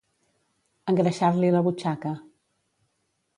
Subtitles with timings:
[0.93, 2.15] Engreixar-li la butxaca.